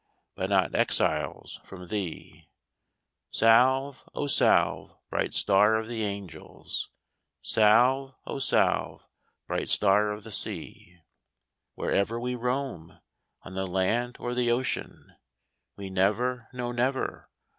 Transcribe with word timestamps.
But 0.33 0.49
not 0.49 0.73
exiles 0.73 1.61
from 1.63 1.89
thee. 1.89 2.49
Salve, 3.29 4.09
O 4.15 4.25
Salve, 4.25 4.97
Bright 5.11 5.31
Star 5.31 5.75
of 5.75 5.87
the 5.87 6.03
Angels, 6.03 6.89
Salve, 7.43 8.15
O 8.25 8.39
Salve, 8.39 9.05
Bright 9.45 9.69
Star 9.69 10.09
of 10.09 10.23
the 10.23 10.31
Sea; 10.31 10.97
Wherever 11.75 12.19
we 12.19 12.33
roam. 12.33 12.99
On 13.43 13.53
the 13.53 13.67
land 13.67 14.17
or 14.19 14.33
the 14.33 14.49
ocean. 14.49 15.13
We 15.75 15.91
never, 15.91 16.47
no, 16.51 16.71
never. 16.71 17.29